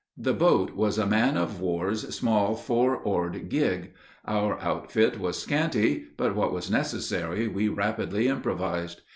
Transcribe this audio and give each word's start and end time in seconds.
The 0.17 0.33
boat 0.33 0.71
was 0.75 0.97
a 0.97 1.05
man 1.05 1.37
of 1.37 1.61
war's 1.61 2.15
small 2.15 2.55
four 2.55 2.97
oared 3.03 3.49
gig; 3.49 3.93
her 4.27 4.59
outfit 4.59 5.19
was 5.19 5.37
scanty, 5.39 6.05
but 6.17 6.35
what 6.35 6.51
was 6.51 6.71
necessary 6.71 7.47
we 7.47 7.67
rapidly 7.67 8.27
improvised. 8.27 9.01